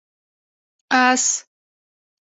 🐎 0.89 1.03
آس 1.13 1.25